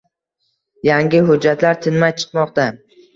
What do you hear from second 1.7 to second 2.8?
tinmay chiqmoqda.